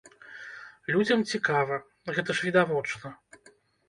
Людзям 0.95 1.19
цікава, 1.35 1.77
гэта 2.15 2.29
ж 2.39 2.47
відавочна. 2.47 3.13